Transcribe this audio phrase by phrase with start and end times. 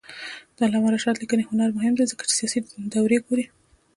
[0.55, 2.59] د علامه رشاد لیکنی هنر مهم دی ځکه چې سیاسي
[2.93, 3.45] دورې ګوري.